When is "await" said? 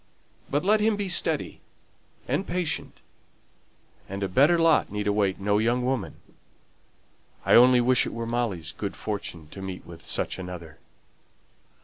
5.05-5.39